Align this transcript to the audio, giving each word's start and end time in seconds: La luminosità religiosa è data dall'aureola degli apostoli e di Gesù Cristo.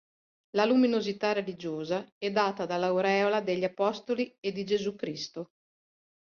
La 0.55 0.65
luminosità 0.65 1.31
religiosa 1.31 2.11
è 2.17 2.31
data 2.31 2.65
dall'aureola 2.65 3.39
degli 3.39 3.63
apostoli 3.63 4.35
e 4.39 4.51
di 4.51 4.63
Gesù 4.63 4.95
Cristo. 4.95 5.51